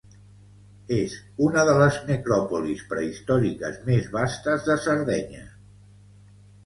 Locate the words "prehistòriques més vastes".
2.93-4.67